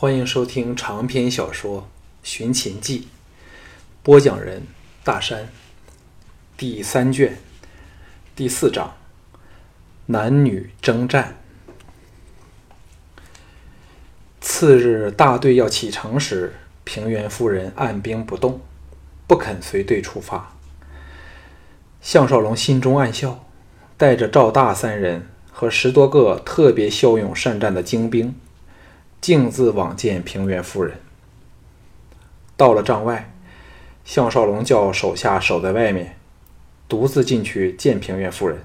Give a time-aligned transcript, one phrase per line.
[0.00, 1.80] 欢迎收听长篇小说
[2.22, 3.00] 《寻秦记》，
[4.00, 4.62] 播讲人
[5.02, 5.48] 大山，
[6.56, 7.36] 第三卷
[8.36, 8.94] 第四章：
[10.06, 11.36] 男女征战。
[14.40, 16.54] 次日，大队要启程时，
[16.84, 18.60] 平原夫人按兵不动，
[19.26, 20.54] 不肯随队出发。
[22.00, 23.44] 项少龙心中暗笑，
[23.96, 28.32] 带着赵大三人和十多个特别骁勇善战的精兵。
[29.20, 31.00] 径自往见平原夫人。
[32.56, 33.32] 到了帐外，
[34.04, 36.16] 项少龙叫手下守在外面，
[36.88, 38.64] 独自进去见平原夫人。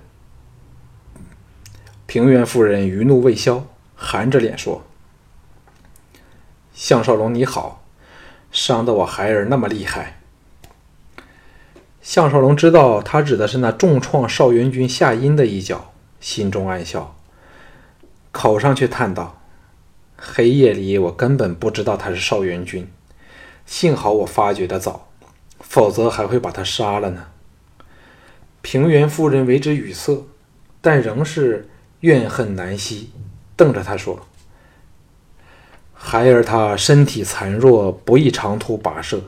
[2.05, 4.83] 平原夫人余怒未消，含着脸说
[6.73, 7.83] ：“项少龙你好，
[8.51, 10.19] 伤得我孩儿那么厉害。”
[12.01, 17.15] 项少龙知道他指的是那重创少元军夏阴的一脚，心中暗笑，
[18.31, 19.39] 口上却叹道。
[20.25, 22.89] 黑夜里，我根本不知道他是少元军，
[23.65, 25.09] 幸好我发觉的早，
[25.59, 27.25] 否则还会把他杀了呢。
[28.61, 30.25] 平原夫人为之语塞，
[30.79, 33.11] 但仍是怨恨难息，
[33.57, 34.25] 瞪着他说
[35.93, 39.23] ：“孩儿他身体残弱，不宜长途跋涉，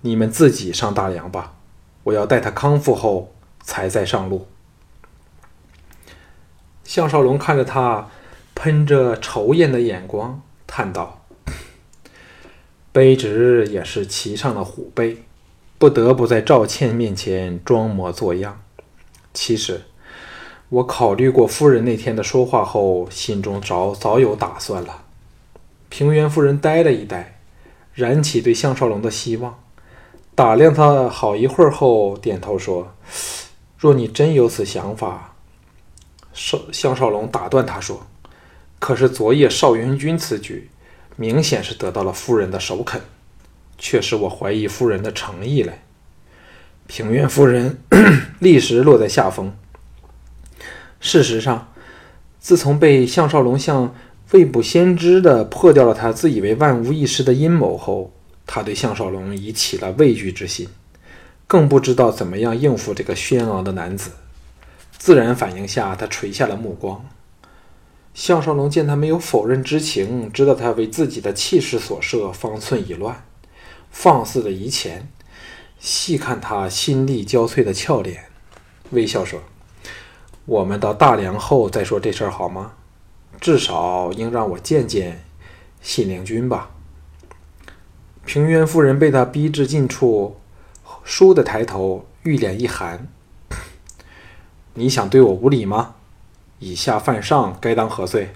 [0.00, 1.54] 你们自己上大梁吧，
[2.02, 3.32] 我要待他康复后
[3.62, 4.48] 才再上路。”
[6.82, 8.08] 项少龙看着他。
[8.54, 11.24] 喷着愁艳的眼光，叹道
[12.94, 15.24] ：“卑职也是骑上了虎背，
[15.78, 18.62] 不得不在赵倩面前装模作样。
[19.34, 19.82] 其实，
[20.68, 25.02] 我考虑过夫人那天的说话后，心中早早有打算了。”
[25.90, 27.40] 平原夫人呆了一呆，
[27.92, 29.58] 燃起对项少龙的希望，
[30.34, 32.94] 打量他好一会儿后，点头说
[33.76, 35.34] ：“若你真有此想法。”
[36.32, 38.06] 少项少龙打断他说。
[38.82, 40.68] 可是昨夜少元军此举，
[41.14, 43.00] 明显是得到了夫人的首肯，
[43.78, 45.72] 却使我怀疑夫人的诚意了。
[46.88, 47.78] 平原夫人
[48.40, 49.56] 立时落在下风。
[50.98, 51.72] 事实上，
[52.40, 53.94] 自从被项少龙向
[54.32, 58.12] 未卜先知的破掉了他自以为万无一失的阴谋后，
[58.48, 60.66] 他对项少龙已起了畏惧之心，
[61.46, 64.10] 更不知道怎么样应付这个轩昂的男子。
[64.98, 67.08] 自然反应下，他垂下了目光。
[68.14, 73.24] 项少龙见他没有否认之情，知道他为自己的气势所设，方寸已乱，
[73.90, 75.08] 放肆的移前，
[75.80, 78.26] 细看他心力交瘁的俏脸，
[78.90, 79.40] 微笑说
[80.44, 82.72] ：“我们到大梁后再说这事儿好吗？
[83.40, 85.24] 至少应让我见见
[85.80, 86.70] 信陵君吧。”
[88.26, 90.36] 平原夫人被他逼至近处，
[91.04, 93.08] 倏地抬头，玉脸一寒
[94.74, 95.94] ：“你想对我无礼吗？”
[96.64, 98.32] 以下犯上，该当何罪？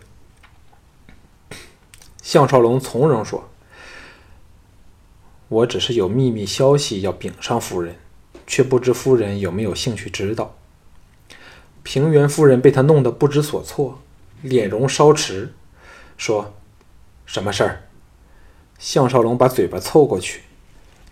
[2.21, 3.49] 项少龙从容说
[5.47, 7.95] ：“我只是有秘密消息要禀上夫人，
[8.45, 10.57] 却不知夫人有没有兴趣知道。”
[11.85, 14.01] 平原夫人被他弄得不知所措，
[14.43, 15.55] 脸容稍迟，
[16.17, 16.53] 说
[17.27, 17.85] ：“什么事儿？”
[18.77, 20.41] 项少龙把嘴巴凑过去，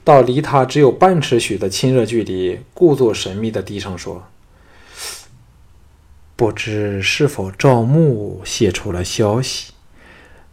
[0.02, 4.24] 到离他只有半尺许的亲热距离，故作神秘的低声说。
[6.36, 9.72] 不知是否赵牧泄出了消息？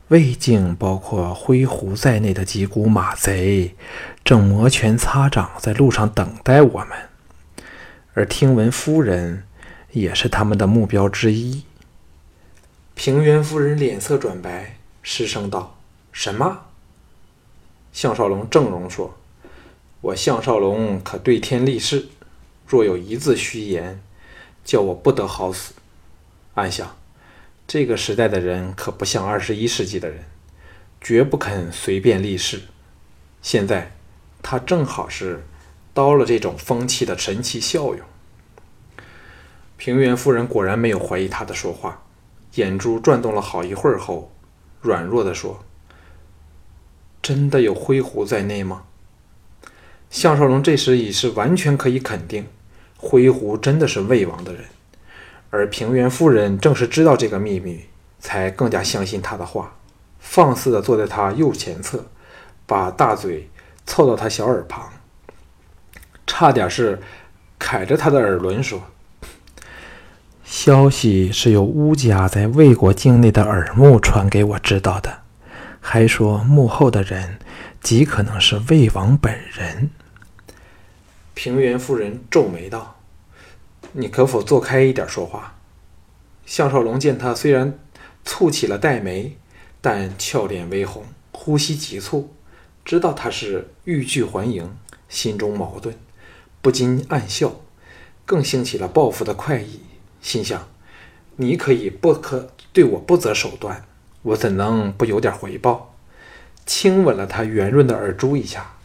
[0.09, 3.75] 魏境包括灰狐在内的几股马贼
[4.23, 6.89] 正摩拳擦掌，在路上等待我们。
[8.13, 9.43] 而听闻夫人
[9.91, 11.63] 也是他们的目标之一。
[12.93, 15.79] 平原夫人脸色转白，失声道
[16.13, 16.65] ：“什么？”
[17.91, 19.17] 项少龙正容说
[20.01, 22.09] ：“我项少龙可对天立誓，
[22.67, 23.99] 若有一字虚言。”
[24.71, 25.73] 叫我不得好死。
[26.53, 26.95] 暗想，
[27.67, 30.23] 这个时代的人可不像二十一世纪的人，
[31.01, 32.61] 绝不肯随便立誓。
[33.41, 33.91] 现在
[34.41, 35.43] 他正好是
[35.93, 37.99] 刀了这种风气的神奇效用。
[39.75, 42.03] 平原夫人果然没有怀疑他的说话，
[42.55, 44.31] 眼珠转动了好一会儿后，
[44.79, 45.65] 软弱地说
[47.21, 48.83] ：“真的有灰狐在内吗？”
[50.09, 52.47] 项少龙这时已是完全可以肯定。
[53.03, 54.61] 灰狐真的是魏王的人，
[55.49, 57.85] 而平原夫人正是知道这个秘密，
[58.19, 59.73] 才更加相信他的话，
[60.19, 62.05] 放肆地坐在他右前侧，
[62.67, 63.49] 把大嘴
[63.87, 64.87] 凑到他小耳旁，
[66.27, 67.01] 差点是
[67.59, 68.79] 揩着他的耳轮说
[70.45, 75.21] ：“消息是由乌家在魏国境内的耳目传给我知道的，
[75.79, 77.39] 还说幕后的人
[77.81, 79.89] 极可能是魏王本人。”
[81.43, 83.01] 平原夫人皱眉道
[83.93, 85.55] ：“你可否坐开一点说话？”
[86.45, 87.79] 项少龙见他虽然
[88.23, 89.35] 蹙起了黛眉，
[89.81, 92.31] 但俏脸微红，呼吸急促，
[92.85, 94.71] 知道他是欲拒还迎，
[95.09, 95.95] 心中矛盾，
[96.61, 97.55] 不禁暗笑，
[98.23, 99.79] 更兴起了报复的快意，
[100.21, 100.67] 心想：
[101.37, 103.87] 你可以不可对我不择手段，
[104.21, 105.95] 我怎能不有点回报？
[106.67, 108.75] 轻吻了他圆润的耳珠一下。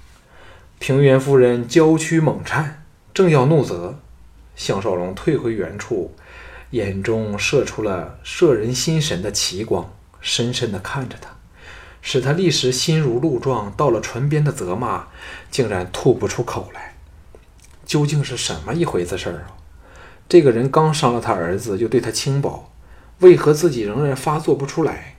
[0.78, 3.98] 平原夫人娇躯猛颤，正要怒责，
[4.54, 6.14] 项少龙退回原处，
[6.70, 11.30] 眼中射出了摄人心神的奇光，深深地看着他，
[12.02, 13.72] 使他立时心如鹿撞。
[13.72, 15.06] 到了唇边的责骂，
[15.50, 16.94] 竟然吐不出口来。
[17.84, 19.56] 究竟是什么一回子事儿啊？
[20.28, 22.70] 这个人刚伤了他儿子，又对他轻薄，
[23.20, 25.16] 为何自己仍然发作不出来？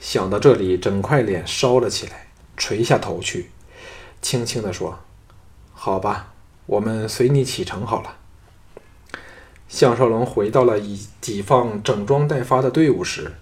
[0.00, 3.50] 想到这里，整块脸烧了起来，垂下头去。
[4.20, 4.98] 轻轻地说
[5.72, 6.32] ：“好吧，
[6.66, 8.16] 我们随你启程好了。”
[9.68, 13.34] 项少龙回到了已己方整装待发的队伍时，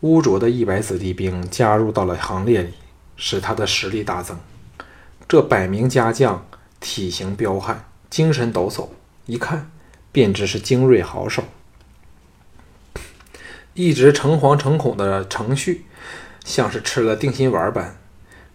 [0.00, 2.74] 污浊的一百子弟兵加入到了行列里，
[3.16, 4.38] 使他的实力大增。
[5.26, 6.46] 这百名家将
[6.78, 8.88] 体型彪悍，精神抖擞，
[9.24, 9.70] 一看
[10.12, 11.42] 便知是精锐好手。
[13.72, 15.86] 一直诚惶诚恐的程旭，
[16.44, 17.96] 像是吃了定心丸般。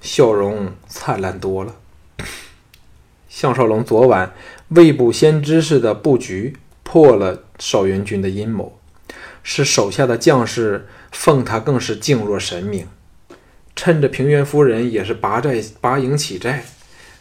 [0.02, 1.76] 笑容灿烂多了。
[3.30, 4.34] 项少龙昨晚
[4.70, 8.80] 未卜先知似的布局破了少元军的阴谋，
[9.44, 12.88] 使手下的将士奉他更是敬若神明。
[13.76, 16.66] 趁着平原夫人也是拔寨拔营起寨，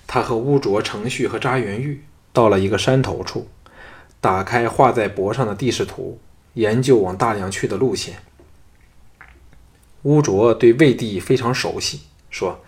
[0.06, 2.02] 他和乌卓、程旭和扎元玉
[2.32, 3.46] 到了一个山头处，
[4.22, 6.18] 打开画在脖上的地势图，
[6.54, 8.16] 研究往大梁去的路线。
[10.04, 12.00] 乌卓对魏地非常熟悉，
[12.36, 12.60] 说。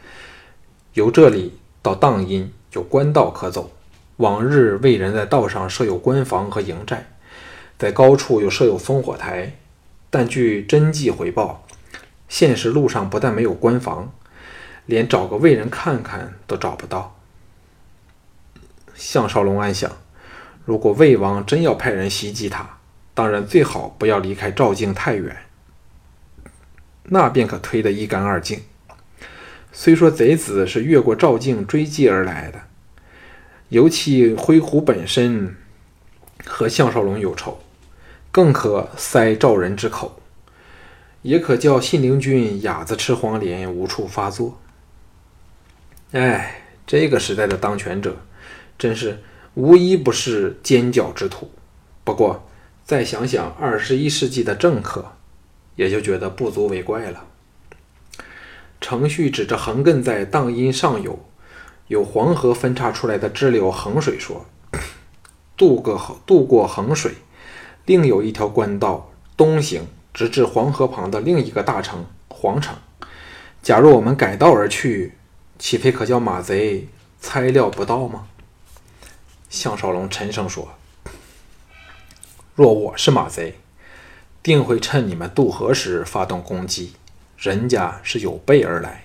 [0.95, 3.71] 由这里到荡阴有官道可走，
[4.17, 7.07] 往日魏人在道上设有官房和营寨，
[7.79, 9.53] 在高处又设有烽火台，
[10.09, 11.67] 但据真迹回报，
[12.29, 14.11] 现实路上不但没有官房，
[14.87, 17.15] 连找个魏人看看都找不到。
[18.95, 19.91] 项少龙暗想：
[20.65, 22.79] 如果魏王真要派人袭击他，
[23.15, 25.37] 当然最好不要离开赵境太远，
[27.05, 28.63] 那便可推得一干二净。
[29.73, 32.61] 虽说贼子是越过赵境追击而来的，
[33.69, 35.55] 尤其灰狐本身
[36.45, 37.61] 和项少龙有仇，
[38.33, 40.21] 更可塞赵人之口，
[41.23, 44.59] 也可叫信陵君哑子吃黄连，无处发作。
[46.13, 48.17] 哎，这个时代的当权者，
[48.79, 49.23] 真是
[49.55, 51.51] 无一不是奸狡之徒。
[52.03, 52.49] 不过
[52.85, 55.13] 再想想二十一世纪的政客，
[55.77, 57.27] 也就觉得不足为怪了。
[58.81, 61.19] 程旭指着横亘在荡阴上游、
[61.89, 64.47] 有黄河分叉出来的支流衡水说
[65.57, 67.15] ：“渡过渡过衡水，
[67.87, 72.77] 另有一条官道东行，直至黄河旁的另一个大城皇城。
[73.63, 75.15] 假若我们改道而去，
[75.59, 76.89] 岂非可叫马贼
[77.21, 78.29] 猜料不到吗？”
[79.51, 80.69] 项少龙沉声说
[82.55, 83.59] ：“若我是马贼，
[84.43, 86.93] 定会趁你们渡河时发动攻击。”
[87.39, 89.05] 人家是有备而来，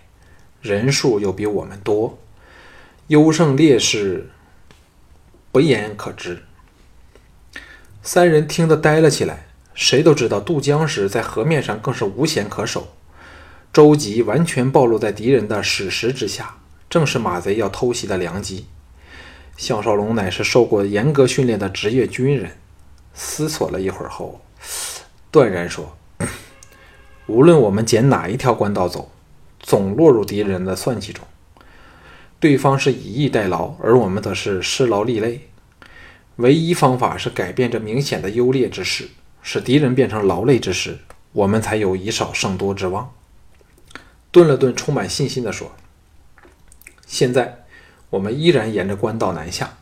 [0.62, 2.18] 人数又比我们多，
[3.08, 4.30] 优胜劣势
[5.52, 6.44] 不言可知。
[8.02, 9.46] 三人听得呆了起来。
[9.76, 12.90] 谁都知道渡江时在河面上更是无险可守，
[13.74, 18.68] 舟楫完全暴露在敌人的矢石之下，正是马贼要偷袭的良机。
[19.58, 22.52] 项少龙乃是受过严格训练的职业军人，
[23.16, 24.42] 思索了一会儿后，
[25.32, 25.98] 断然说。
[27.28, 29.10] 无论我们捡哪一条官道走，
[29.60, 31.26] 总落入敌人的算计中。
[32.40, 35.48] 对方是以逸待劳，而我们则是失劳力累。
[36.36, 39.08] 唯一方法是改变这明显的优劣之势，
[39.42, 40.98] 使敌人变成劳累之时，
[41.32, 43.14] 我们才有以少胜多之望。
[44.30, 45.72] 顿了顿，充满信心地说
[47.08, 47.66] ：“现在
[48.10, 49.78] 我们依然沿着官道南下，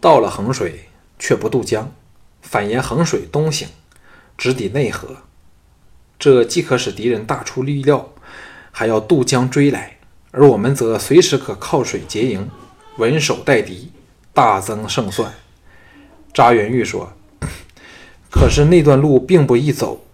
[0.00, 0.88] 到了衡水
[1.18, 1.90] 却不渡江，
[2.40, 3.66] 反沿衡水东行，
[4.38, 5.16] 直抵内河。”
[6.22, 8.12] 这既可使敌人大出预料，
[8.70, 9.96] 还要渡江追来，
[10.30, 12.48] 而我们则随时可靠水结营，
[12.98, 13.90] 稳守待敌，
[14.32, 15.34] 大增胜算。
[16.32, 17.12] 查元玉说
[18.30, 20.04] ：“可是那段路并不易走。”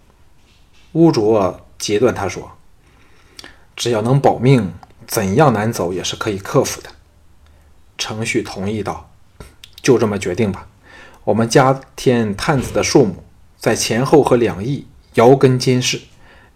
[0.93, 2.53] 乌卓截断他说
[3.77, 4.73] ：“只要能保命，
[5.05, 6.89] 怎样难走也是可以克服的。”
[7.99, 9.11] 程旭同意道
[9.83, 10.67] ：“就这么决定吧，
[11.25, 13.23] 我们加添探子的数目，
[13.59, 16.01] 在前后和两翼。”摇根监视，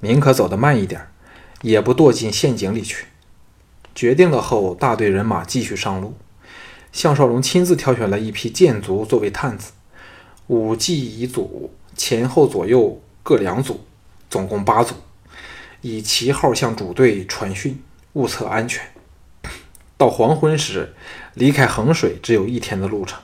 [0.02, 1.08] 宁可走得慢一点，
[1.62, 3.08] 也不堕进陷阱里去。
[3.96, 6.16] 决定了后，大队人马继续上路。
[6.92, 9.72] 项少龙亲自挑选了一批剑卒作为探子，
[10.48, 13.82] 五骑一组，前后左右各两组，
[14.30, 14.94] 总共八组。
[15.82, 17.82] 以旗号向主队传讯，
[18.14, 18.84] 务测安全。
[19.98, 20.94] 到黄昏时，
[21.34, 23.20] 离开衡水只有一天的路程，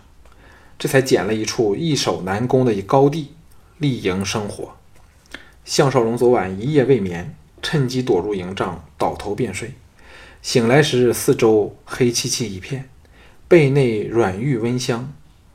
[0.78, 3.34] 这才捡了一处易守难攻的一高地，
[3.78, 4.76] 立营生活。
[5.70, 9.76] 项少龙昨晚一夜未眠，趁机躲入营帐，倒头便睡。
[10.42, 12.90] 醒来时，四周黑漆漆一片，
[13.48, 15.14] 被内软玉温香。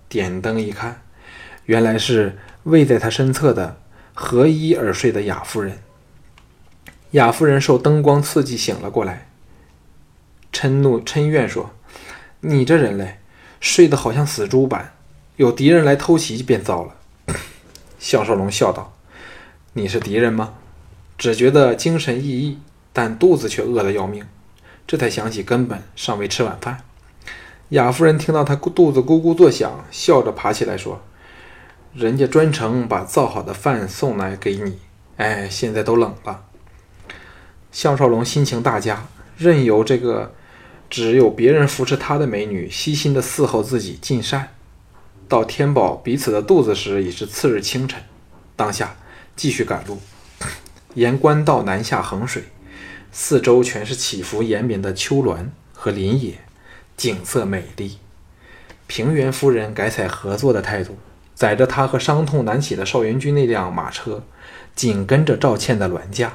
[0.08, 1.02] 点灯一看，
[1.64, 3.80] 原来是偎在他身侧的
[4.14, 5.80] 合衣而睡的雅夫人。
[7.10, 9.26] 雅夫人受灯光刺激醒了过来，
[10.52, 11.72] 嗔怒嗔怨说
[12.38, 13.18] ：“你这人嘞，
[13.58, 14.92] 睡得好像死猪般，
[15.34, 16.94] 有敌人来偷袭便糟了。
[17.98, 18.93] ”项少龙笑道
[19.76, 20.54] ：“你是敌人吗？
[21.18, 22.56] 只觉得精神奕奕，
[22.92, 24.24] 但肚子却饿得要命。”
[24.86, 26.84] 这才想起根本尚未吃晚饭。
[27.70, 31.02] 雅夫人听到他肚子咕咕作响，笑着爬起来说
[31.92, 34.78] ：“人家专程把造好的饭送来给你，
[35.16, 36.44] 哎，现在都冷了。”
[37.72, 40.34] 项少龙心情大佳，任由这个
[40.88, 44.50] 只有别人扶持他的美女悉心的伺候自己尽善。
[45.26, 48.00] 到填饱彼此的肚子时，已是次日清晨。
[48.54, 48.94] 当下
[49.36, 50.00] 继续赶路，
[50.94, 52.44] 沿官道南下衡水。
[53.12, 56.38] 四周全是起伏延绵的丘峦和林野，
[56.96, 57.98] 景色美丽。
[58.86, 60.98] 平原夫人改采合作的态度，
[61.34, 64.24] 载着他和伤痛难起的邵元军那辆马车，
[64.74, 66.34] 紧跟着赵倩的銮驾，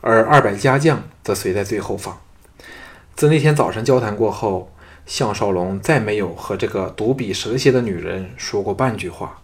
[0.00, 2.20] 而二百家将则随在最后方。
[3.14, 4.72] 自那天早晨交谈过后，
[5.06, 9.39] 项少龙再没有和这个独比蛇蝎的女人说过半句话，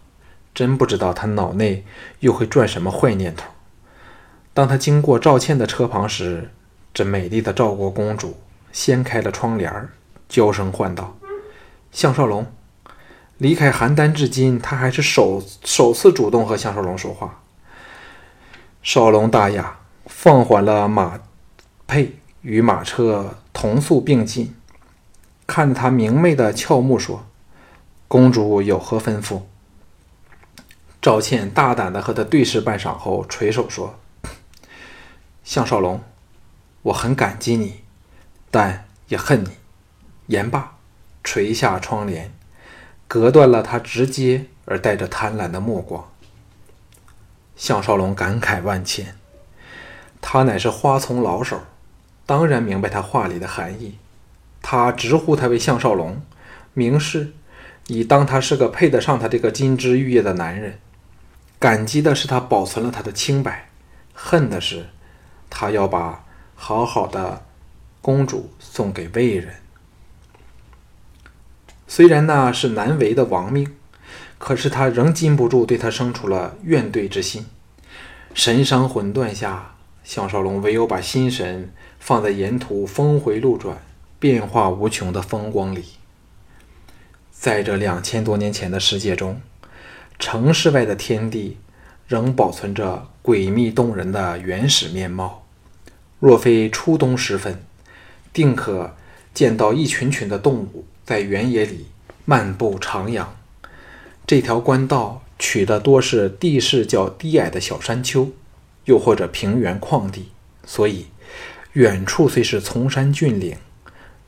[0.56, 1.84] 真不知道他脑内
[2.20, 3.50] 又会转什么坏念头。
[4.54, 6.50] 当他经过赵倩的车旁时，
[6.94, 8.38] 这美丽的赵国公主
[8.72, 9.90] 掀开了窗帘，
[10.30, 11.14] 娇声唤道
[11.92, 12.46] ：“项少龙。”
[13.36, 17.42] 离开邯郸至今，他还是首首次主动和项少龙说话。
[18.82, 21.20] 少龙大雅，放缓了马
[21.86, 24.54] 配，与马车同速并进，
[25.46, 27.26] 看着他明媚的俏目说
[28.08, 29.42] ：“公主有何吩咐？”
[31.06, 33.96] 赵倩大胆地和他对视半晌后，垂手说
[35.44, 36.02] ：“项少龙。”
[36.82, 37.82] 我很感激你，
[38.50, 39.50] 但也恨你。
[40.26, 40.78] 言罢，
[41.22, 42.34] 垂下窗帘，
[43.06, 46.10] 隔断了他直接而带着贪婪的目光。
[47.54, 49.14] 项少龙感慨万千，
[50.20, 51.60] 他乃是花丛老手，
[52.26, 53.96] 当然明白他话里的含义。
[54.60, 56.20] 他直呼他为项少龙，
[56.74, 57.32] 明示
[57.86, 60.80] 以当他是个配得上他这个金枝玉叶的男人。
[61.66, 63.68] 感激的是他保存了他的清白，
[64.14, 64.86] 恨的是
[65.50, 66.24] 他要把。
[66.54, 67.44] 好好的
[68.00, 69.56] 公主送给魏人，
[71.88, 73.76] 虽然那是难为的亡命，
[74.38, 77.44] 可是他仍禁不住对他生出了怨怼之心。
[78.32, 83.76] 神伤魂断下，项少龙唯有把心神放在沿途峰回路转、
[84.20, 85.84] 变化无穷的风光里。
[87.32, 89.42] 在这两千多年前的世界中，
[90.18, 91.58] 城市外的天地
[92.06, 95.46] 仍保存着诡秘动人的原始面貌。
[96.18, 97.62] 若非初冬时分，
[98.32, 98.94] 定可
[99.34, 101.86] 见到一群群的动物在原野里
[102.24, 103.26] 漫步徜徉。
[104.26, 108.32] 这条官道取的多是地势较低矮的小山丘，
[108.86, 110.30] 又或者平原旷地，
[110.64, 111.06] 所以
[111.74, 113.56] 远处虽是崇山峻岭、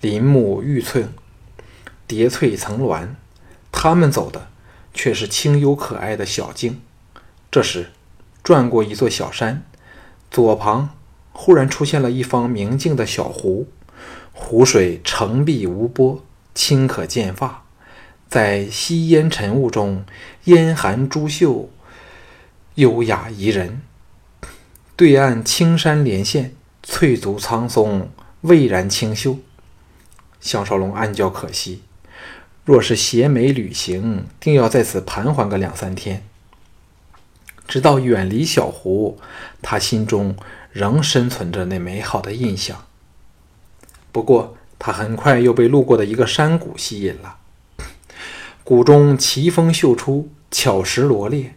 [0.01, 1.07] 林木郁翠、
[2.07, 3.17] 叠翠层峦，
[3.73, 4.49] 他们走的
[4.93, 6.81] 却是清幽可爱的小径。
[7.51, 7.91] 这时，
[8.43, 9.65] 转过一座小山，
[10.31, 10.91] 左旁。
[11.41, 13.69] 忽然出现了一方明净的小湖，
[14.33, 17.63] 湖水澄碧无波，清可见发，
[18.29, 20.05] 在夕烟尘雾中，
[20.47, 21.71] 烟含珠秀，
[22.75, 23.83] 优雅宜人。
[24.97, 29.39] 对岸青山连线，翠竹苍松，蔚然清秀。
[30.41, 31.83] 项少龙暗叫可惜，
[32.69, 36.23] 若是携美旅行，定要在此盘桓个两三天。
[37.67, 39.19] 直到远离小湖，
[39.63, 40.37] 他心中。
[40.71, 42.85] 仍深存着那美好的印象。
[44.13, 47.39] 不过，他很快又被路过的一个山谷吸引了。
[48.63, 51.55] 谷中奇峰秀出，巧石罗列，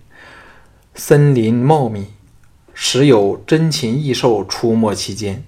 [0.95, 2.07] 森林茂密，
[2.73, 5.43] 时有珍禽异兽出没其间。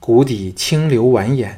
[0.00, 1.54] 谷底清流蜿蜒，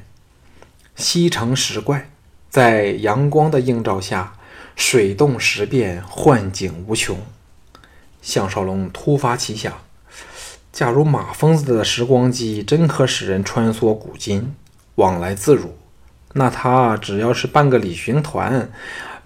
[0.94, 2.10] 溪成石怪，
[2.48, 4.34] 在阳光的映照下，
[4.74, 7.18] 水动石变，幻景无穷。
[8.22, 9.72] 项少龙突发奇想。
[10.72, 14.54] 假如马疯子的时光机真可使人穿梭古今，
[14.96, 15.74] 往来自如，
[16.34, 18.70] 那他只要是办个旅行团，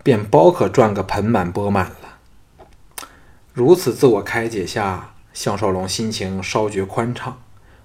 [0.05, 3.07] 便包可赚个盆满钵满了。
[3.53, 7.41] 如此自我开解下，项少龙心情稍觉宽敞。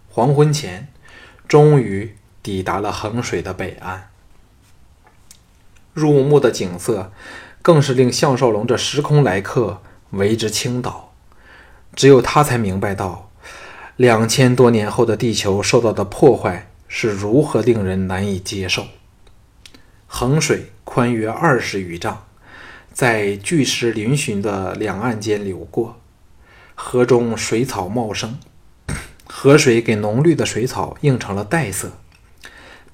[0.10, 0.88] 黄昏前，
[1.48, 4.10] 终于抵达了衡水的北岸。
[5.96, 7.12] 入目的景色，
[7.62, 11.14] 更是令项少龙这时空来客为之倾倒。
[11.96, 13.32] 只有他才明白到，
[13.96, 18.86] 两千多年后的地球受到的破坏是如何令人难以接受。
[20.06, 22.26] 衡水宽约二十余丈，
[22.92, 26.02] 在巨石嶙峋的两岸间流过，
[26.76, 28.38] 河中水草茂盛，
[29.26, 31.94] 河水给浓绿的水草映成了黛色。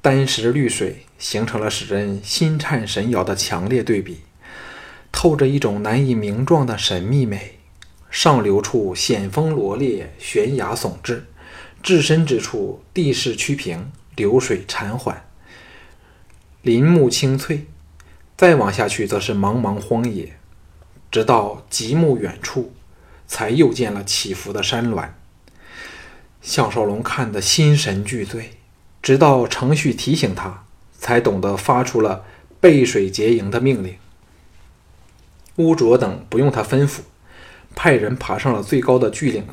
[0.03, 4.21] 丹石绿水形成了使人心颤神摇的强烈对比，
[5.11, 7.59] 透着一种难以名状的神秘美。
[8.09, 11.21] 上流处险峰罗列，悬崖耸峙；
[11.83, 15.23] 至深之处地势曲平，流水潺缓，
[16.63, 17.67] 林木青翠。
[18.35, 20.35] 再往下去则是茫茫荒野，
[21.11, 22.73] 直到极目远处，
[23.27, 25.13] 才又见了起伏的山峦。
[26.41, 28.53] 项少龙看得心神俱醉。
[29.03, 30.63] 直到程旭提醒他，
[31.01, 32.24] 才懂得发出了
[32.60, 33.96] 背水结营的命令。
[35.55, 37.00] 乌卓等不用他吩咐，
[37.75, 39.46] 派人爬上了最高的巨岭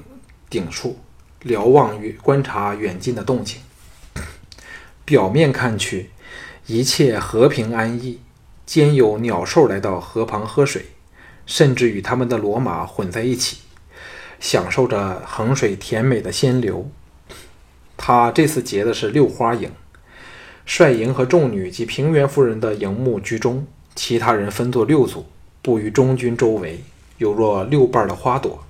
[0.50, 0.98] 顶处，
[1.40, 3.62] 瞭望与观察远近的动静。
[5.06, 6.10] 表面看去，
[6.66, 8.20] 一切和平安逸，
[8.66, 10.84] 兼有鸟兽来到河旁喝水，
[11.46, 13.62] 甚至与他们的骡马混在一起，
[14.38, 16.90] 享受着衡水甜美的仙流。
[17.96, 19.72] 他这次结的是六花营，
[20.68, 25.24] 帅营和众女及平原夫人的营目居中，其他人分作六组，
[25.62, 26.84] 布于中军周围，
[27.16, 28.62] 有若六瓣的花朵。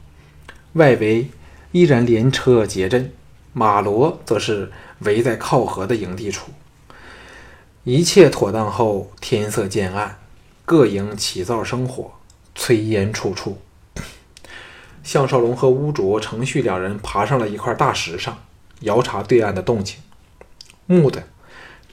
[0.75, 1.28] 外围
[1.73, 3.11] 依然连车结阵，
[3.52, 6.52] 马骡则是围在靠河的营地处。
[7.83, 10.21] 一切妥当后，天色渐暗，
[10.64, 12.12] 各营起灶生火，
[12.57, 13.59] 炊烟处处。
[15.02, 18.38] 项少龙和乌卓、程旭两人爬上了一块大石上。
[18.83, 19.97] 遥察对岸的动静，
[20.87, 21.25] 木的，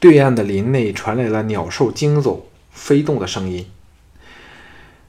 [0.06, 3.66] 对岸的林内传来了鸟兽惊走、飞动的声音。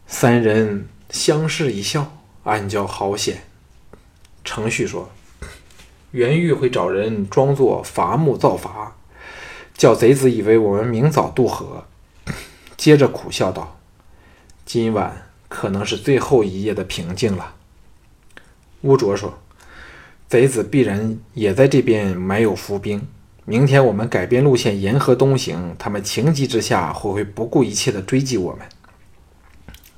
[0.07, 3.43] 三人相视一笑，暗叫好险。
[4.43, 5.11] 程旭说
[6.13, 8.97] ：“袁玉会找人装作伐木造伐，
[9.77, 11.85] 叫贼子以为我们明早渡河。”
[12.79, 13.79] 接着苦笑道
[14.65, 17.57] ：“今晚可能是最后一夜的平静了。”
[18.81, 19.39] 乌卓说。
[20.27, 23.07] 贼子必然也在这边埋有伏兵。
[23.49, 28.67] 明天我们改变路线，沿河东行，他们情急之下会会不顾一切的追击我们。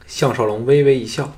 [0.06, 1.32] 项少龙微微一笑：“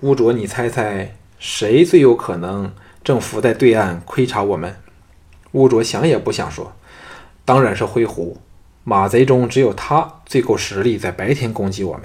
[0.00, 2.72] 乌卓，你猜猜谁最有可能
[3.04, 4.74] 正伏在对岸窥察我们？”
[5.52, 6.72] 乌卓想也不想说
[7.44, 8.38] ：“当然是灰狐。
[8.84, 12.04] 马贼中只有他最够实力，在白天攻击我们。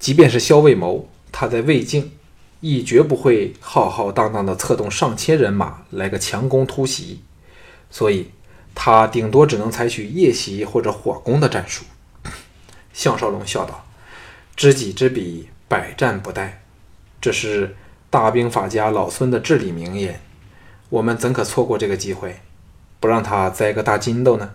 [0.00, 2.10] 即便是萧卫谋，他在魏境。”
[2.66, 7.20] 亦绝不会浩浩荡荡地策动上千人马来个强攻突袭，
[7.90, 8.30] 所以
[8.74, 11.84] 他顶多只能采取夜袭或者火攻的战术。
[12.94, 13.84] 项少龙笑道
[14.56, 16.52] ：“知己知彼，百战不殆，
[17.20, 17.76] 这是
[18.08, 20.22] 大兵法家老孙的至理名言。
[20.88, 22.40] 我们怎可错过这个机会，
[22.98, 24.52] 不让他栽个大筋斗呢？”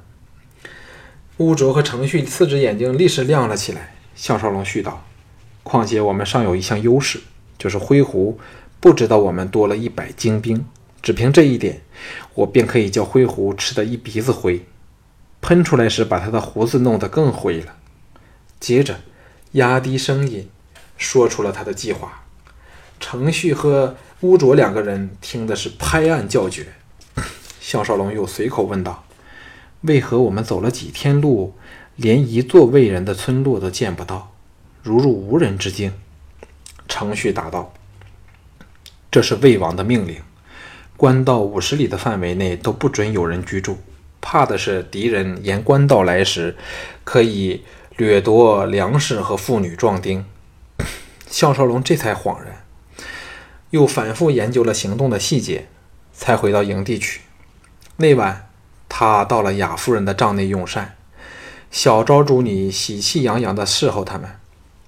[1.37, 3.93] 乌卓和程旭四只眼睛立时亮了起来。
[4.15, 5.05] 项少龙续道
[5.61, 7.21] ：“况且我们尚有一项优势。”
[7.59, 8.39] 就是灰狐
[8.79, 10.65] 不知道我们多了一百精兵，
[11.01, 11.81] 只凭这一点，
[12.33, 14.65] 我便可以叫灰狐吃得一鼻子灰，
[15.41, 17.75] 喷出来时把他的胡子弄得更灰了。
[18.59, 19.01] 接着
[19.51, 20.49] 压低声音
[20.97, 22.23] 说出了他的计划。
[22.99, 26.67] 程旭和乌卓两个人听的是拍案叫绝。
[27.61, 29.05] 项少龙又随口问道
[29.81, 31.53] ：“为何我们走了几天路，
[31.95, 34.33] 连一座魏人的村落都见不到，
[34.81, 35.93] 如入无人之境？”
[36.89, 37.71] 程旭答道
[39.09, 40.21] ：“这是魏王的命令，
[40.97, 43.77] 官道五十里的范围内都不准有人居住，
[44.19, 46.57] 怕的是敌人沿官道来时，
[47.05, 47.63] 可以
[47.95, 50.25] 掠夺粮食和妇女壮丁。
[51.29, 52.65] ”项少龙这才恍然，
[53.69, 55.67] 又反复研究了行动的细节，
[56.11, 57.21] 才回到营地去。
[57.97, 58.49] 那晚，
[58.89, 60.95] 他到了雅夫人的帐内用膳，
[61.69, 64.38] 小昭主女喜气洋洋地侍候他们。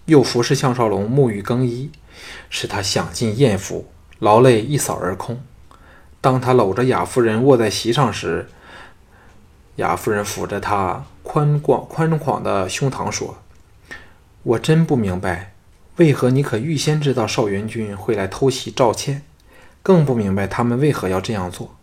[0.05, 1.91] 又服侍项少龙沐浴更衣，
[2.49, 3.87] 使他享尽艳福，
[4.19, 5.41] 劳累一扫而空。
[6.19, 8.47] 当他搂着雅夫人卧在席上时，
[9.77, 13.37] 雅夫人抚着他宽广宽广的胸膛说
[14.43, 15.53] ：“我真不明白，
[15.97, 19.23] 为何你可预先知道少元君会来偷袭赵倩，
[19.81, 21.75] 更不明白他们为何要这样做。”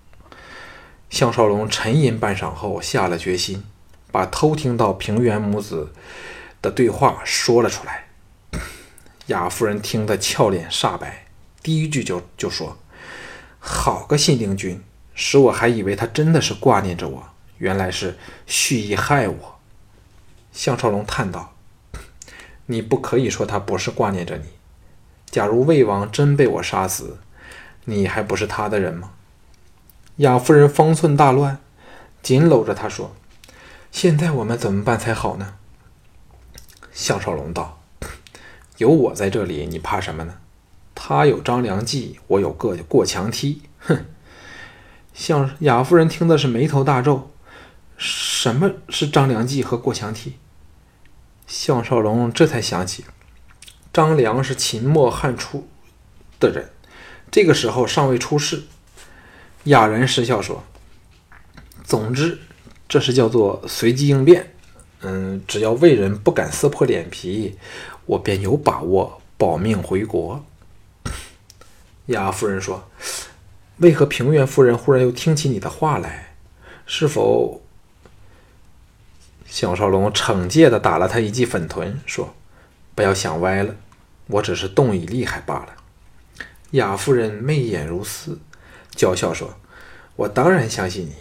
[1.08, 3.64] 项少龙沉吟半晌后，下了决心，
[4.12, 5.92] 把偷听到平原母子
[6.60, 8.07] 的对话说了出来。
[9.28, 11.26] 雅夫人听得俏脸煞白，
[11.62, 12.78] 第一句就就说
[13.60, 14.82] ：“好个信陵君，
[15.14, 19.58] 使我还以为他真的是挂念着我，原来是蓄意害我。”
[20.50, 21.54] 项少龙叹道
[22.66, 24.44] ：“你不可以说他不是挂念着你。
[25.26, 27.18] 假如魏王真被我杀死，
[27.84, 29.10] 你还不是他的人吗？”
[30.16, 31.58] 雅夫人方寸大乱，
[32.22, 33.14] 紧搂着他说
[33.92, 35.56] ：“现在我们怎么办才好呢？”
[36.92, 37.77] 项少龙道
[38.78, 40.38] ：“有我在这里，你怕什么呢？
[40.94, 44.06] 他有张良计，我有个过墙梯。”哼！
[45.12, 47.30] 项雅夫人听的是眉头大皱
[47.98, 50.34] ：“什么是张良计和过墙梯？”
[51.46, 53.04] 项少龙这才想起，
[53.92, 55.66] 张良是秦末汉初
[56.38, 56.70] 的人，
[57.30, 58.62] 这个时候尚未出世。
[59.64, 60.62] 雅人失笑说
[61.82, 62.38] ：“总之，
[62.88, 64.54] 这是叫做随机应变。
[65.00, 67.56] 嗯，只要魏人不敢撕破脸皮，
[68.08, 70.44] 我便有把握保命回国。”
[72.06, 72.88] 雅夫人说
[73.78, 76.34] ：“为何平原夫人忽然又听起你的话来？
[76.86, 77.60] 是否？”
[79.46, 82.34] 小少龙惩戒的打了他一记粉臀，说
[82.94, 83.74] ：“不要想歪了，
[84.26, 85.74] 我只是动以厉害罢了。”
[86.72, 88.38] 雅夫人媚眼如丝。
[88.94, 89.54] 娇笑说
[90.16, 91.14] ：“我当然相信你。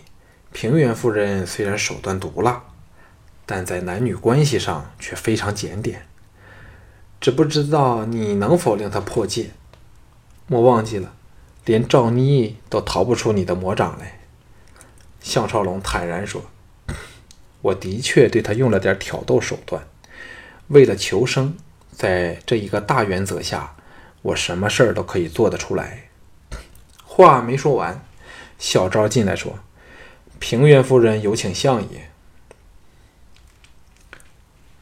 [0.51, 2.63] 平原夫人虽然手段毒辣，
[3.45, 6.06] 但在男女关系上却非常检点。
[7.19, 9.51] 只不知道你能否令他破戒？
[10.47, 11.13] 莫忘记了，
[11.65, 14.19] 连赵妮都逃不出你的魔掌来。”
[15.19, 16.41] 项少龙坦然说
[17.61, 19.85] ：“我的确对他用了点挑逗手段。
[20.67, 21.57] 为了求生，
[21.91, 23.75] 在这一个大原则下，
[24.21, 26.09] 我什么事儿都可以做得出来。”
[27.03, 28.05] 话没说完，
[28.59, 29.59] 小昭进来说
[30.39, 32.09] ：“平原夫人有请相爷。”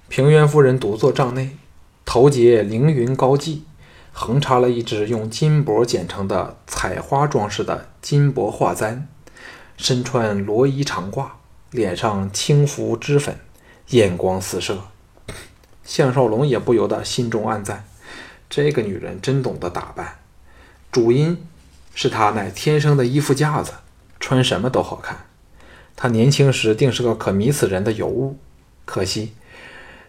[0.09, 1.57] 平原夫人独坐帐内，
[2.05, 3.59] 头结凌云高髻，
[4.13, 9.07] 横插了一只用金箔剪成的彩花装饰的金箔画簪，
[9.75, 11.27] 身穿罗衣长褂，
[11.71, 13.37] 脸上轻拂脂粉，
[13.89, 14.77] 眼光四射。
[15.83, 17.85] 项少龙也不由得心中暗赞：
[18.49, 20.19] 这个女人真懂得打扮。
[20.91, 21.37] 主因。
[21.97, 23.71] 是她乃天生的衣服架子，
[24.19, 25.27] 穿什么都好看。
[25.95, 28.37] 她年轻时定是个可迷死人的尤物，
[28.83, 29.33] 可惜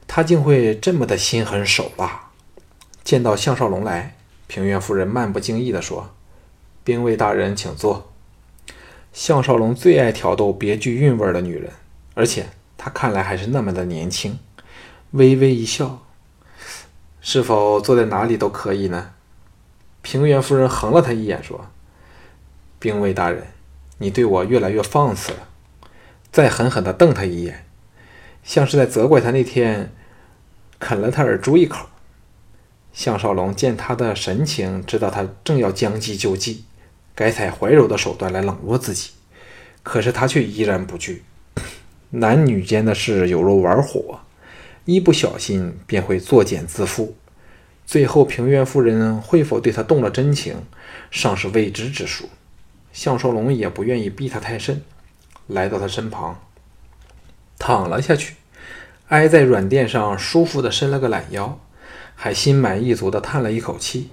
[0.07, 2.31] 他竟会这么的心狠手辣。
[3.05, 4.17] 见到项少龙来，
[4.47, 6.11] 平原夫人漫不经意地说
[6.83, 8.13] ：“兵卫大人，请坐。”
[9.13, 11.73] 项少龙最爱挑逗别具韵味的女人，
[12.15, 14.39] 而且他看来还是那么的年轻。
[15.13, 16.03] 微微一笑
[17.21, 19.13] ：“是否坐在哪里都可以呢？”
[20.03, 21.67] 平原夫人横了他一眼，说。
[22.79, 23.47] 兵卫大人，
[23.99, 25.49] 你对我越来越放肆了。
[26.31, 27.66] 再狠狠地瞪他一眼，
[28.47, 29.93] 像是在责怪他那天
[30.79, 31.89] 啃了他耳珠一口。
[32.93, 36.65] 项少龙见他的神情，知道他正要将计就计，
[37.15, 39.11] 改采怀柔的手段来冷落自己。
[39.83, 41.25] 可是他却依然不惧。
[42.11, 44.21] 男女间的事有如玩火，
[44.85, 47.13] 一不小心便会作茧自缚。
[47.85, 50.55] 最后平原夫人会否对他动了真情，
[51.11, 52.29] 尚是未知之数。
[52.93, 54.83] 项少龙也不愿意逼他太甚，
[55.49, 56.41] 来到他身旁，
[57.59, 58.35] 躺了下去，
[59.09, 61.59] 挨在软垫上，舒服的伸了个懒腰，
[62.15, 64.11] 还心满意足的叹了一口气。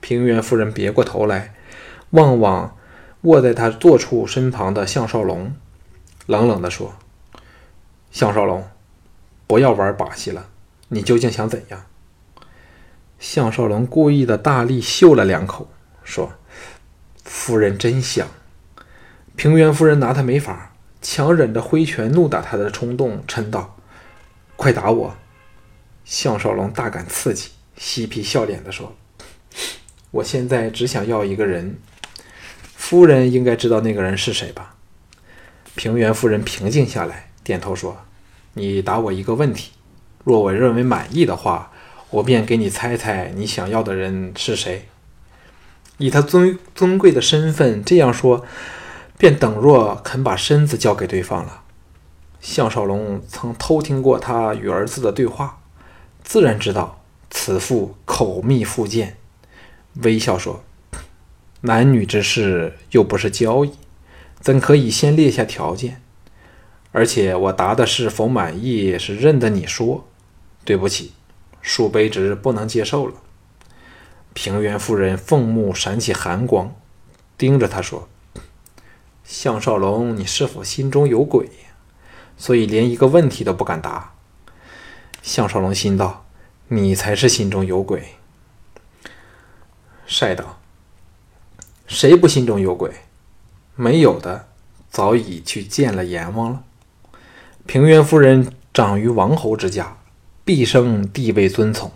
[0.00, 1.54] 平原夫人别过头来，
[2.10, 2.76] 望望
[3.22, 5.54] 卧在他坐处身旁的项少龙，
[6.26, 6.94] 冷冷的说
[8.12, 8.68] ：“项少龙，
[9.46, 10.48] 不要玩把戏了，
[10.88, 11.84] 你究竟想怎样？”
[13.18, 15.68] 项少龙故意的大力嗅了两口，
[16.02, 16.32] 说。
[17.24, 18.28] 夫人真香。
[19.34, 20.73] 平原夫人拿他没法，
[21.04, 23.76] 强忍着挥拳怒打他的冲动，嗔道
[24.56, 25.14] ：“快打我！”
[26.02, 28.96] 项少龙大感刺激，嬉皮笑脸地说
[30.10, 31.78] ：“我现在只想要一个人，
[32.74, 34.74] 夫人应该知道那个人是谁吧？”
[35.76, 37.98] 平原夫人平静下来，点头说
[38.54, 39.72] ：“你答我一个问题，
[40.24, 41.70] 若我认为满意的话，
[42.08, 44.88] 我便给你猜猜你想要的人是谁。”
[45.98, 48.44] 以他尊尊贵的身份这样说，
[49.24, 51.62] 便等若肯把身子交给对方了。
[52.42, 55.62] 项少龙曾偷听过他与儿子的对话，
[56.22, 59.16] 自然知道此妇口蜜腹剑，
[60.02, 60.62] 微笑说
[61.62, 63.72] ：“男女之事又不是交易，
[64.40, 66.02] 怎可以先列下条件？
[66.92, 70.06] 而且我答的是否满意，是认得你说。
[70.66, 71.14] 对不起，
[71.62, 73.14] 恕卑职不能接受了。”
[74.34, 76.76] 平原夫人凤目闪起寒光，
[77.38, 78.06] 盯着他说
[79.24, 81.48] ：“项少龙，你是否心中有鬼？
[82.36, 84.12] 所以连一个问题都不敢答。”
[85.22, 86.26] 项少龙心道
[86.68, 88.16] ：“你才是心中有鬼。”
[90.06, 90.60] 晒道
[91.88, 92.92] ：“谁不心中有鬼？
[93.74, 94.48] 没有的，
[94.90, 96.62] 早已去见了阎王了。
[97.66, 99.96] 平原夫人长于王侯之家，
[100.44, 101.90] 毕生地位尊崇，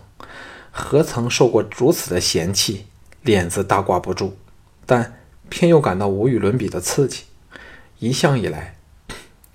[0.71, 2.87] 何曾受过如此的嫌弃？
[3.21, 4.35] 脸子大挂不住，
[4.85, 5.18] 但
[5.49, 7.23] 偏又感到无与伦比的刺激。
[7.99, 8.75] 一向以来，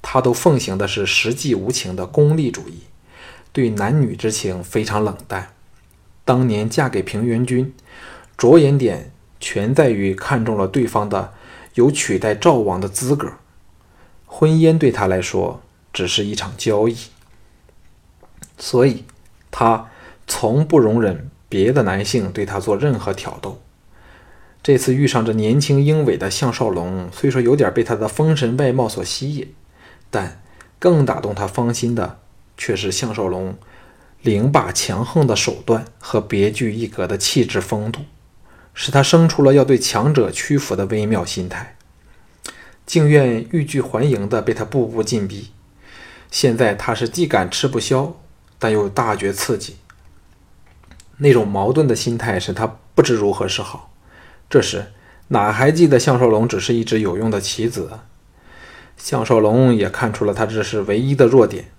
[0.03, 2.81] 他都奉行的是实际无情的功利主义，
[3.53, 5.53] 对男女之情非常冷淡。
[6.25, 7.75] 当年嫁给平原君。”
[8.37, 11.35] 着眼点全在于看中了对方的
[11.75, 13.35] 有取代赵王的资格，
[14.27, 16.97] 婚姻对他来说只是一场交易，
[18.59, 19.05] 所以
[19.53, 19.89] 他
[20.27, 23.63] 从不容忍别的男性对他做任何挑逗。
[24.65, 29.53] 这次遇上这年轻英伟的项少龙，虽说有点被他的风神外貌所吸引，
[30.11, 30.41] 但
[30.79, 32.21] 更打动他芳心的
[32.57, 33.59] 却是项少龙
[34.23, 38.01] 凌霸强横的手段和别具一格的气质风度。
[38.73, 41.77] 使他生出了要对强者屈服的微妙心态，
[42.87, 45.51] 竟愿欲拒还迎的被他步步进逼。
[46.31, 48.17] 现在他是既感吃不消，
[48.59, 49.77] 但又大觉刺激。
[51.19, 53.91] 那种矛盾的心态使他不知如何是好。
[54.55, 54.87] 这时
[55.27, 57.91] 哪还记得项少龙只是一只有用的棋子？
[58.97, 61.73] 项少龙也看出了他这是唯一的弱点，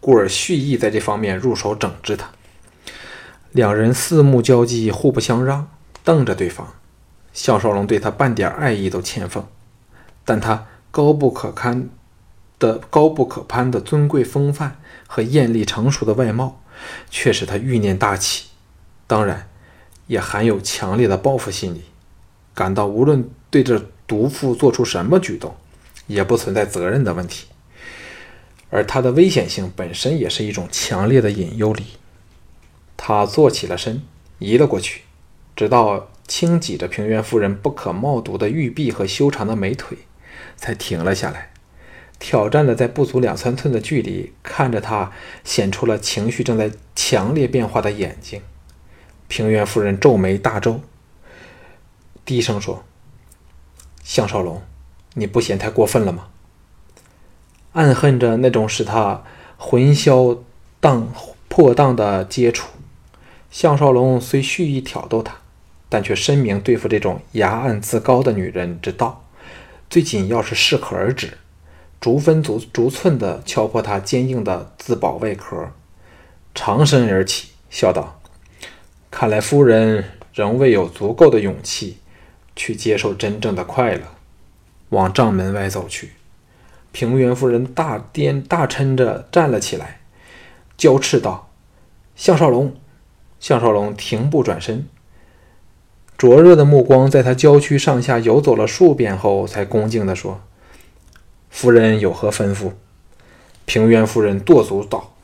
[0.00, 2.28] 故而蓄意在这方面入手整治他。
[3.52, 5.68] 两人四目交击，互不相让，
[6.02, 6.74] 瞪着对方。
[7.32, 9.46] 项少龙对他半点爱意都欠奉，
[10.24, 11.88] 但他高不可堪
[12.58, 16.60] 的高不可攀的尊贵风范和艳丽成熟的外貌，
[17.08, 18.46] 却使他欲念大起。
[19.06, 19.48] 当然，
[20.06, 21.82] 也含有强烈的报复心理，
[22.54, 25.54] 感到无论对这毒妇做出什么举动，
[26.06, 27.46] 也不存在责任的问题。
[28.70, 31.84] 而他的危险性本身也是一种强烈的隐忧力。
[32.96, 34.02] 他坐起了身，
[34.38, 35.02] 移了过去，
[35.54, 39.98] 直到轻挤着平原夫人不可冒读的玉臂和修长的美腿，
[40.56, 41.52] 才停了下来，
[42.18, 45.12] 挑战的在不足两三寸的距离看着他，
[45.44, 48.42] 显出了情绪正在强烈变化的眼睛。
[49.28, 50.80] 平原夫人皱眉大皱，
[52.24, 52.84] 低声说
[54.04, 54.62] ：“项少龙，
[55.14, 56.28] 你不嫌太过分了吗？”
[57.72, 59.24] 暗恨着那种使他
[59.56, 60.38] 魂销
[60.80, 61.12] 荡
[61.48, 62.68] 破荡的接触。
[63.50, 65.36] 项少龙虽蓄意挑逗她，
[65.88, 69.24] 但却深明对付这种牙暗自高的女人之道，
[69.88, 71.38] 最紧要是适可而止，
[72.00, 75.70] 逐分逐逐寸地敲破她坚硬的自保外壳。
[76.54, 78.20] 长身而起，笑道
[79.16, 81.98] ：“看来夫人仍未有足够的勇气
[82.56, 84.00] 去接受真正的快乐。”
[84.90, 86.10] 往帐门外走去。
[86.90, 90.00] 平原夫人大颠大抻着站了起来，
[90.76, 91.48] 娇斥道
[92.16, 92.74] ：“项少龙！”
[93.38, 94.84] 项少龙停步转身，
[96.18, 100.40] 灼热的目光在他娇躯上下游走了数遍后，才恭敬地说
[101.50, 102.72] ：“夫人有何吩咐？”
[103.64, 105.14] 平原夫人跺足道：“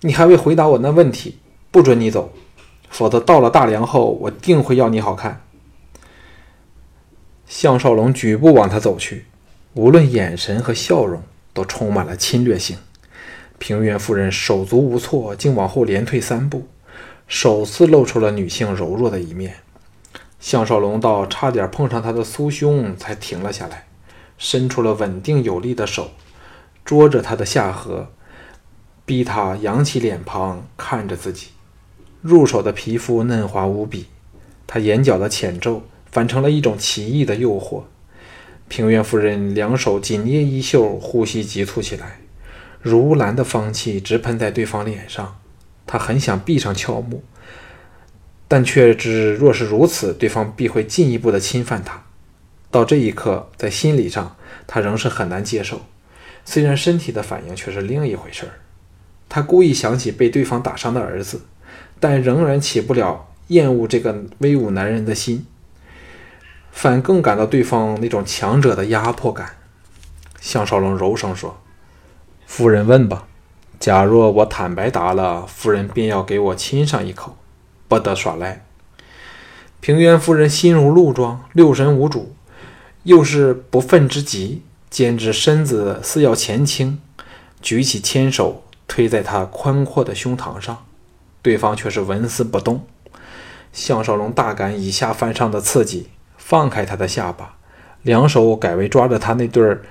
[0.00, 1.38] 你还未回答我那问题，
[1.70, 2.32] 不准你走，
[2.94, 5.42] 否则到了大梁后，我定会要你好看。”
[7.44, 9.26] 项少龙举步往他走去，
[9.74, 11.20] 无论眼神和笑容
[11.52, 12.76] 都充满了侵略性。
[13.58, 16.68] 平原夫人手足无措，竟往后连退三步。
[17.26, 19.56] 首次露出了女性柔弱的一面，
[20.38, 23.88] 项少龙到差点碰上她的酥胸，才停了下来，
[24.38, 26.10] 伸出了稳定有力的手，
[26.84, 28.06] 捉着她的下颌，
[29.04, 31.48] 逼她扬起脸庞看着自己。
[32.24, 34.06] 入手的皮肤嫩滑无比，
[34.66, 37.82] 她眼角的浅皱反成了一种奇异的诱惑。
[38.66, 42.20] 平原夫人两手紧捏衣袖，呼吸急促起来，
[42.80, 45.36] 如兰的芳气直喷在对方脸上。
[45.86, 47.22] 他很想闭上俏目，
[48.48, 52.04] 但却知若是如此，对方必会进一步的侵犯他。
[52.70, 54.34] 到这一刻，在心理上，
[54.66, 55.82] 他仍是很难接受。
[56.46, 58.52] 虽然身体的反应却是另一回事儿。
[59.28, 61.42] 他故意想起被对方打伤的儿子，
[62.00, 65.46] 但仍然起不了厌恶这个威武男人的心，
[66.70, 69.56] 反更感到对方那种强者的压迫感。
[70.40, 71.58] 项少龙柔声说
[72.46, 73.26] ：“夫人问吧。”
[73.80, 77.36] 假若我坦白答了，夫人便要给我亲上一口，
[77.86, 78.64] 不得耍赖。
[79.80, 82.34] 平原夫人心如鹿撞，六神无主，
[83.02, 86.98] 又是不忿之极，简直身子似要前倾，
[87.60, 90.86] 举起千手推在他宽阔的胸膛上，
[91.44, 92.86] 对方却是纹丝不动。
[93.70, 97.56] 项少龙大感以下犯上的刺激，放开他的下巴，
[98.02, 99.82] 两手改为抓着他那对儿。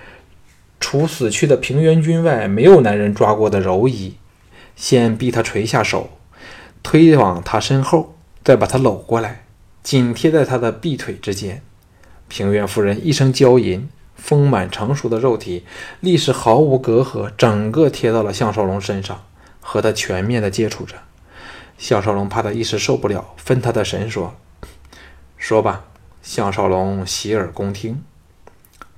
[0.80, 4.16] 除死去的平原君外，没有男人抓过的柔夷。
[4.76, 6.10] 先逼他垂下手，
[6.82, 9.46] 推往他身后，再把他搂过来，
[9.84, 11.62] 紧贴在他的臂腿之间。
[12.28, 15.64] 平原夫人一声娇吟，丰满成熟的肉体
[16.00, 19.24] 立时毫无隔阂，整个贴到了项少龙身上，
[19.62, 20.96] 和他全面的接触着。
[21.84, 24.36] 项少龙怕他一时受不了，分他的神说
[25.36, 25.84] ：“说吧。”
[26.24, 28.02] 项少龙洗耳恭听。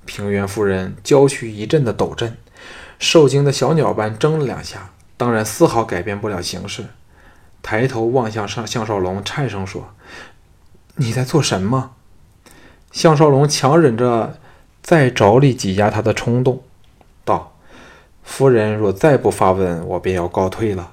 [0.04, 2.38] 平原夫人娇躯一阵的抖震，
[3.00, 6.84] 受惊的小鸟般挣了两下，当然丝毫改变不了形势。
[7.60, 9.92] 抬头望向上，项少龙颤声说
[10.94, 11.96] ：“你在做什么？”
[12.92, 14.38] 项少龙强忍着
[14.80, 16.62] 再着力挤压他的冲动，
[17.24, 17.56] 道
[18.22, 20.92] ：“夫人若再不发问，我便要告退了。”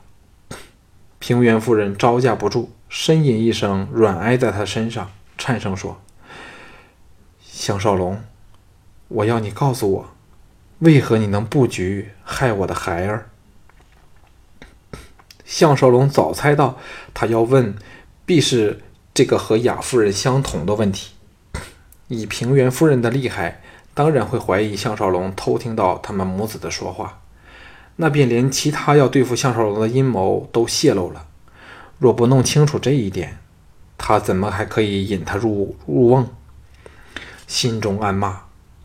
[1.26, 6.02] 平原夫人招架不住，呻吟一声，软挨在他身上，颤声说
[7.42, 8.22] ：“项少龙，
[9.08, 10.10] 我要你告诉我，
[10.80, 13.30] 为何你能布局害我的孩儿？”
[15.48, 16.78] 项少龙早猜到
[17.14, 17.74] 他要问，
[18.26, 18.82] 必是
[19.14, 21.14] 这个和雅夫人相同的问题。
[22.10, 23.62] 以平原夫人的厉害，
[23.94, 27.22] 当然会怀疑项少龙偷听到他们母子的说话，
[27.96, 31.28] 那便连其他要对付项少龙的阴谋都泄露了。
[32.00, 33.38] 若不弄清楚这一点，
[33.98, 36.28] 他怎么还可以引他入入瓮？
[37.48, 38.42] 心中暗骂：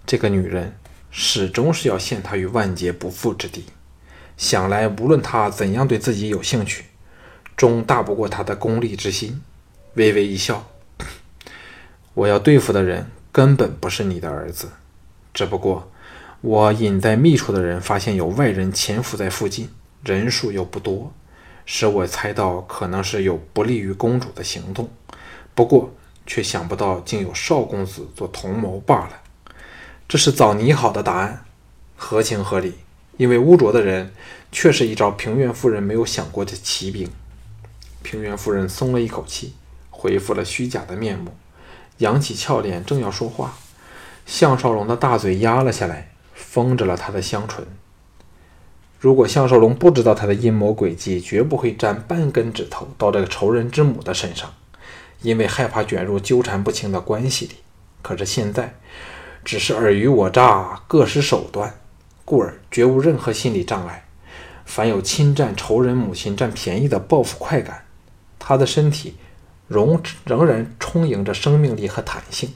[0.06, 0.76] 这个女人
[1.10, 3.64] 始终是要陷他于万劫不复之地。
[4.36, 6.84] 想来，无论他怎样对自己有兴趣，
[7.56, 9.40] 终大不过他的功利之心。
[9.94, 10.68] 微微一笑
[12.14, 14.68] ：“我要对付的人根本不是你的儿子，
[15.34, 15.90] 只不过
[16.40, 19.70] 我隐在密处的人发现有外人潜伏在附近，
[20.04, 21.12] 人数又不多，
[21.66, 24.88] 使我猜到可能是有不利于公主的行动。
[25.54, 25.92] 不过，
[26.26, 29.20] 却想不到竟有少公子做同谋罢了。
[30.06, 31.44] 这是早拟好的答案，
[31.96, 32.74] 合情合理。”
[33.18, 34.12] 因为污浊的人，
[34.52, 37.10] 却是一招平原夫人没有想过的奇兵。
[38.04, 39.54] 平原夫人松了一口气，
[39.90, 41.32] 恢复了虚假的面目，
[41.96, 43.58] 扬起俏脸，正要说话，
[44.24, 47.66] 项少龙的大嘴压了下来，封着了他的香唇。
[48.98, 54.54] 如果项少龙不知道他的阴谋诡计，绝不会沾半根指头到这个仇人之母的身上，
[55.22, 57.56] 因为害怕卷入纠缠不清的关系里。
[58.02, 58.74] 可是现在，
[59.44, 61.74] 只是尔虞我诈，各施手段。
[62.24, 64.04] 故而绝无任何心理障碍，
[64.66, 67.84] 凡有侵占仇人母亲占便宜的报复快感，
[68.38, 69.16] 他的身体
[69.66, 72.52] 仍仍然充盈着生命力和弹性，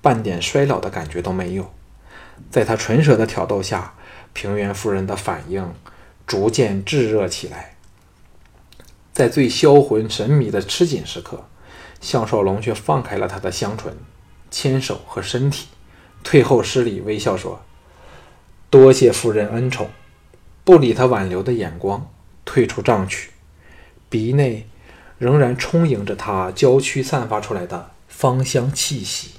[0.00, 1.72] 半点衰老的感觉都没有。
[2.50, 3.94] 在他唇舌的挑逗下，
[4.32, 5.74] 平原夫人的反应
[6.26, 7.76] 逐渐炙热起来。
[9.12, 11.46] 在最销魂神迷的吃紧时刻，
[12.00, 13.96] 项少龙却放开了他的香唇、
[14.50, 15.68] 牵手和身体，
[16.22, 17.62] 退后施礼，微笑说。
[18.70, 19.90] 多谢夫人恩宠，
[20.64, 22.10] 不理他挽留的眼光，
[22.44, 23.30] 退出帐去，
[24.08, 24.68] 鼻内
[25.18, 29.30] 仍然充盈着他娇躯散发出来的芳香气息。